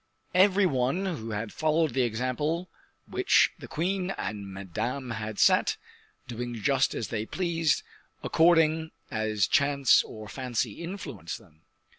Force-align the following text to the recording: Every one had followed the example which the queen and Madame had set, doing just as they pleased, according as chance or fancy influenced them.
Every 0.33 0.65
one 0.65 1.05
had 1.29 1.53
followed 1.53 1.93
the 1.93 2.01
example 2.01 2.71
which 3.05 3.51
the 3.59 3.67
queen 3.67 4.09
and 4.17 4.51
Madame 4.51 5.11
had 5.11 5.37
set, 5.37 5.77
doing 6.27 6.55
just 6.55 6.95
as 6.95 7.09
they 7.09 7.27
pleased, 7.27 7.83
according 8.23 8.93
as 9.11 9.45
chance 9.45 10.01
or 10.01 10.27
fancy 10.27 10.83
influenced 10.83 11.37
them. 11.37 11.65